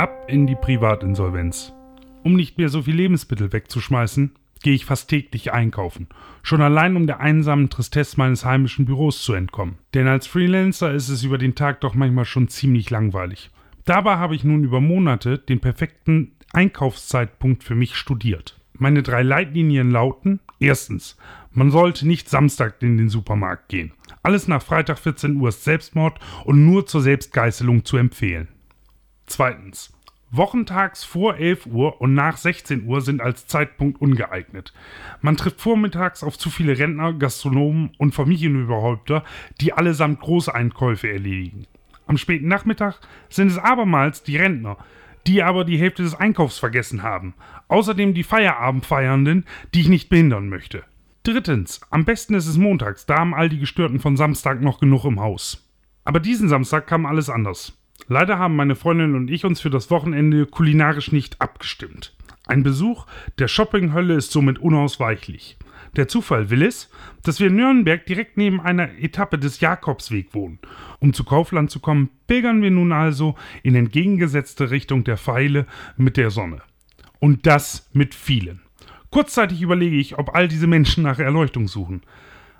[0.00, 1.74] Ab in die Privatinsolvenz.
[2.22, 4.30] Um nicht mehr so viel Lebensmittel wegzuschmeißen,
[4.62, 6.08] gehe ich fast täglich einkaufen.
[6.42, 9.76] Schon allein um der einsamen Tristesse meines heimischen Büros zu entkommen.
[9.92, 13.50] Denn als Freelancer ist es über den Tag doch manchmal schon ziemlich langweilig.
[13.84, 18.58] Dabei habe ich nun über Monate den perfekten Einkaufszeitpunkt für mich studiert.
[18.72, 21.18] Meine drei Leitlinien lauten: Erstens,
[21.52, 23.92] man sollte nicht Samstag in den Supermarkt gehen.
[24.22, 28.48] Alles nach Freitag 14 Uhr ist Selbstmord und nur zur Selbstgeißelung zu empfehlen.
[29.30, 29.92] Zweitens,
[30.32, 34.74] Wochentags vor 11 Uhr und nach 16 Uhr sind als Zeitpunkt ungeeignet.
[35.20, 39.22] Man trifft vormittags auf zu viele Rentner, Gastronomen und Familienüberhäupter,
[39.60, 41.68] die allesamt Großeinkäufe erledigen.
[42.08, 42.98] Am späten Nachmittag
[43.28, 44.78] sind es abermals die Rentner,
[45.28, 47.34] die aber die Hälfte des Einkaufs vergessen haben.
[47.68, 50.82] Außerdem die Feierabendfeiernden, die ich nicht behindern möchte.
[51.22, 55.04] Drittens, am besten ist es montags, da haben all die Gestörten von Samstag noch genug
[55.04, 55.70] im Haus.
[56.02, 57.79] Aber diesen Samstag kam alles anders.
[58.08, 62.14] Leider haben meine Freundin und ich uns für das Wochenende kulinarisch nicht abgestimmt.
[62.46, 63.06] Ein Besuch
[63.38, 65.56] der Shoppinghölle ist somit unausweichlich.
[65.96, 66.90] Der Zufall will es,
[67.22, 70.58] dass wir in Nürnberg direkt neben einer Etappe des Jakobsweg wohnen.
[71.00, 76.16] Um zu Kaufland zu kommen, pilgern wir nun also in entgegengesetzte Richtung der Pfeile mit
[76.16, 76.62] der Sonne.
[77.18, 78.62] Und das mit vielen.
[79.10, 82.02] Kurzzeitig überlege ich, ob all diese Menschen nach Erleuchtung suchen.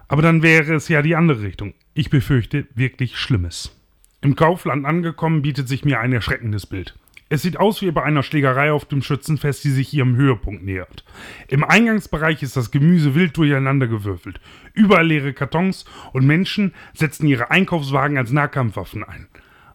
[0.09, 1.75] Aber dann wäre es ja die andere Richtung.
[1.95, 3.80] Ich befürchte wirklich Schlimmes.
[4.23, 6.95] Im Kaufland angekommen bietet sich mir ein erschreckendes Bild.
[7.31, 11.05] Es sieht aus wie bei einer Schlägerei auf dem Schützenfest, die sich ihrem Höhepunkt nähert.
[11.49, 14.41] Im Eingangsbereich ist das Gemüse wild durcheinandergewürfelt.
[14.75, 19.29] Überall leere Kartons und Menschen setzen ihre Einkaufswagen als Nahkampfwaffen ein.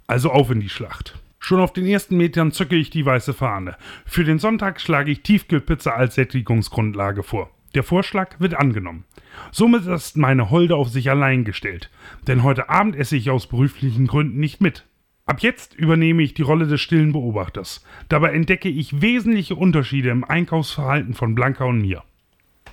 [0.05, 1.17] Also auf in die Schlacht.
[1.39, 3.77] Schon auf den ersten Metern zücke ich die weiße Fahne.
[4.05, 7.49] Für den Sonntag schlage ich Tiefkühlpizza als Sättigungsgrundlage vor.
[7.75, 9.03] Der Vorschlag wird angenommen.
[9.51, 11.91] Somit ist meine Holde auf sich allein gestellt.
[12.25, 14.85] Denn heute Abend esse ich aus beruflichen Gründen nicht mit.
[15.25, 17.83] Ab jetzt übernehme ich die Rolle des stillen Beobachters.
[18.07, 22.03] Dabei entdecke ich wesentliche Unterschiede im Einkaufsverhalten von Blanca und mir.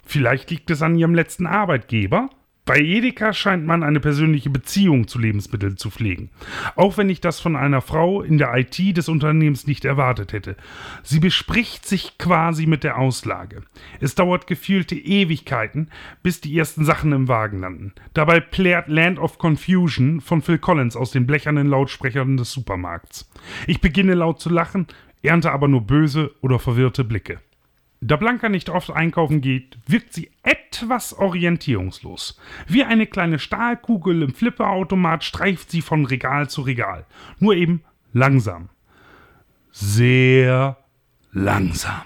[0.05, 2.31] Vielleicht liegt es an ihrem letzten Arbeitgeber?
[2.65, 6.31] Bei Edeka scheint man eine persönliche Beziehung zu Lebensmitteln zu pflegen.
[6.77, 10.57] Auch wenn ich das von einer Frau in der IT des Unternehmens nicht erwartet hätte.
[11.03, 13.63] Sie bespricht sich quasi mit der Auslage.
[13.99, 15.89] Es dauert gefühlte Ewigkeiten,
[16.23, 17.95] bis die ersten Sachen im Wagen landen.
[18.15, 23.29] Dabei plärt Land of Confusion von Phil Collins aus den blechernen Lautsprechern des Supermarkts.
[23.67, 24.87] Ich beginne laut zu lachen,
[25.23, 27.41] ernte aber nur böse oder verwirrte Blicke.
[28.05, 32.37] Da Blanca nicht oft einkaufen geht, wirkt sie etwas orientierungslos.
[32.67, 37.07] Wie eine kleine Stahlkugel im Flipperautomat streift sie von Regal zu Regal.
[37.39, 38.71] Nur eben langsam.
[39.71, 40.79] Sehr
[41.31, 42.03] langsam.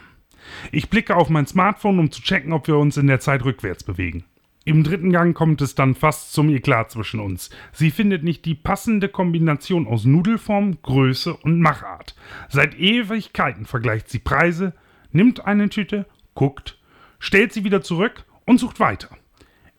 [0.70, 3.82] Ich blicke auf mein Smartphone, um zu checken, ob wir uns in der Zeit rückwärts
[3.82, 4.24] bewegen.
[4.66, 7.48] Im dritten Gang kommt es dann fast zum Eklat zwischen uns.
[7.72, 12.14] Sie findet nicht die passende Kombination aus Nudelform, Größe und Machart.
[12.50, 14.74] Seit Ewigkeiten vergleicht sie Preise,
[15.12, 16.78] nimmt eine Tüte, guckt,
[17.19, 19.09] stellt sie wieder zurück und sucht weiter.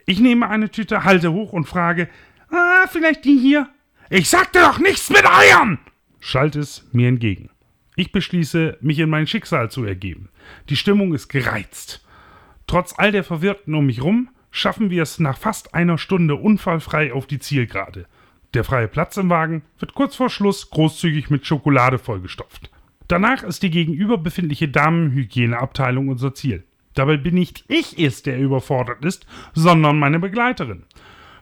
[0.06, 2.10] Ich nehme eine Tüte, halte hoch und frage,
[2.50, 3.70] ah, vielleicht die hier?
[4.10, 5.80] Ich sagte doch nichts mit Eiern!
[6.20, 7.50] schallt es mir entgegen.
[7.96, 10.30] Ich beschließe, mich in mein Schicksal zu ergeben.
[10.70, 12.06] Die Stimmung ist gereizt.
[12.68, 17.14] Trotz all der Verwirrten um mich rum schaffen wir es nach fast einer Stunde unfallfrei
[17.14, 18.06] auf die Zielgerade.
[18.54, 22.70] Der freie Platz im Wagen wird kurz vor Schluss großzügig mit Schokolade vollgestopft.
[23.08, 26.64] Danach ist die gegenüber befindliche Damenhygieneabteilung unser Ziel.
[26.94, 30.84] Dabei bin nicht ich es, der überfordert ist, sondern meine Begleiterin.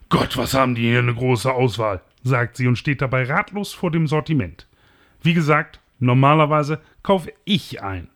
[0.09, 3.89] Gott, was haben die hier eine große Auswahl, sagt sie und steht dabei ratlos vor
[3.89, 4.67] dem Sortiment.
[5.21, 8.09] Wie gesagt, normalerweise kaufe ich ein.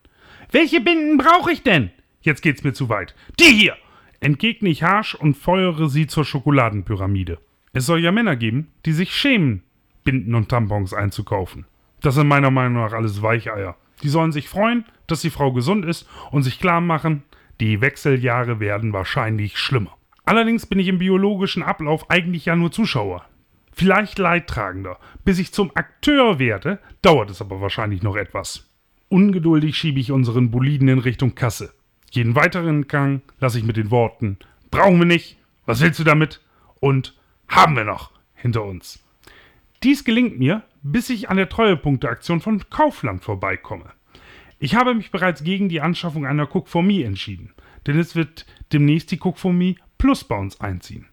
[0.52, 1.92] Welche Binden brauche ich denn?
[2.22, 3.16] Jetzt geht's mir zu weit.
[3.40, 3.76] Die hier!
[4.20, 7.40] Entgegne ich harsch und feuere sie zur Schokoladenpyramide.
[7.72, 9.64] Es soll ja Männer geben, die sich schämen,
[10.04, 11.66] Binden und Tampons einzukaufen.
[12.02, 13.76] Das sind meiner Meinung nach alles Weicheier.
[14.04, 17.24] Die sollen sich freuen, dass die Frau gesund ist und sich klar machen,
[17.60, 19.98] die Wechseljahre werden wahrscheinlich schlimmer.
[20.24, 23.26] Allerdings bin ich im biologischen Ablauf eigentlich ja nur Zuschauer.
[23.72, 24.98] Vielleicht Leidtragender.
[25.26, 28.70] Bis ich zum Akteur werde, dauert es aber wahrscheinlich noch etwas.
[29.10, 31.74] Ungeduldig schiebe ich unseren Boliden in Richtung Kasse.
[32.12, 34.38] Jeden weiteren Gang lasse ich mit den Worten
[34.72, 36.42] Brauchen wir nicht, was willst du damit?
[36.80, 37.16] und
[37.48, 39.04] Haben wir noch hinter uns.
[39.84, 43.86] Dies gelingt mir, bis ich an der Treuepunkteaktion von Kaufland vorbeikomme.
[44.60, 47.54] Ich habe mich bereits gegen die Anschaffung einer Cook for Me entschieden,
[47.88, 51.08] denn es wird demnächst die Cook for Me Plus bei uns einziehen.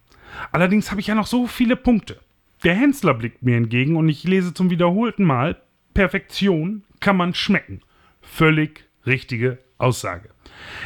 [0.50, 2.20] Allerdings habe ich ja noch so viele Punkte.
[2.64, 5.62] Der Hensler blickt mir entgegen und ich lese zum wiederholten Mal:
[5.94, 7.82] Perfektion kann man schmecken.
[8.20, 10.30] Völlig richtige Aussage.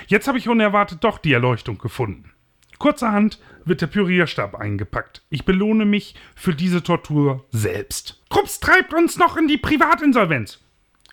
[0.06, 2.32] Jetzt habe ich unerwartet doch die Erleuchtung gefunden.
[2.80, 5.22] Kurzerhand wird der Pürierstab eingepackt.
[5.28, 8.20] Ich belohne mich für diese Tortur selbst.
[8.30, 10.58] Krups treibt uns noch in die Privatinsolvenz.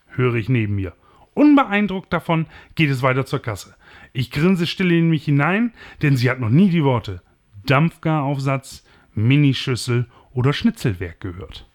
[0.07, 0.93] höre ich neben mir.
[1.35, 3.75] Unbeeindruckt davon geht es weiter zur Kasse.
[4.13, 7.21] Ich grinse still in mich hinein, denn sie hat noch nie die Worte
[7.65, 11.67] Dampfgaraufsatz, Minischüssel oder Schnitzelwerk gehört.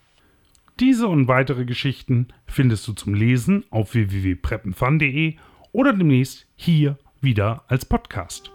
[0.80, 5.36] Diese und weitere Geschichten findest du zum Lesen auf www.preppenfun.de
[5.72, 8.50] oder demnächst hier wieder als Podcast.